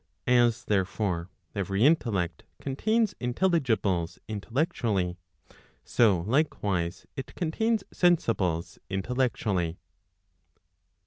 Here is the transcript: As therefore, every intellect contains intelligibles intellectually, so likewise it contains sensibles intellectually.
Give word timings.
As 0.25 0.65
therefore, 0.65 1.29
every 1.53 1.85
intellect 1.85 2.43
contains 2.59 3.13
intelligibles 3.21 4.17
intellectually, 4.27 5.19
so 5.83 6.21
likewise 6.21 7.05
it 7.15 7.35
contains 7.35 7.83
sensibles 7.93 8.79
intellectually. 8.89 9.77